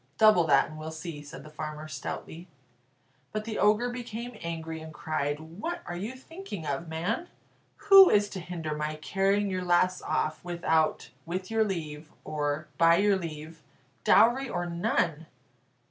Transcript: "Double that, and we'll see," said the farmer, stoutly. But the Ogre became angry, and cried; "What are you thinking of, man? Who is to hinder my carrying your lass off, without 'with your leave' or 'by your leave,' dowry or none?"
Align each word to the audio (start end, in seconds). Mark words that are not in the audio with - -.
"Double 0.17 0.45
that, 0.45 0.67
and 0.69 0.79
we'll 0.79 0.89
see," 0.89 1.21
said 1.21 1.43
the 1.43 1.49
farmer, 1.51 1.87
stoutly. 1.87 2.47
But 3.31 3.43
the 3.45 3.59
Ogre 3.59 3.91
became 3.91 4.35
angry, 4.41 4.81
and 4.81 4.91
cried; 4.91 5.39
"What 5.39 5.83
are 5.85 5.95
you 5.95 6.13
thinking 6.15 6.65
of, 6.65 6.87
man? 6.87 7.27
Who 7.87 8.09
is 8.09 8.27
to 8.29 8.39
hinder 8.39 8.75
my 8.75 8.95
carrying 8.95 9.47
your 9.51 9.63
lass 9.63 10.01
off, 10.01 10.43
without 10.43 11.11
'with 11.27 11.51
your 11.51 11.63
leave' 11.63 12.09
or 12.23 12.67
'by 12.79 12.95
your 12.95 13.15
leave,' 13.15 13.61
dowry 14.03 14.49
or 14.49 14.65
none?" 14.65 15.27